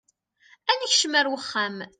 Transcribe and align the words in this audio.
Ad 0.71 0.77
nekcem 0.81 1.13
ar 1.19 1.27
wexxam. 1.31 1.75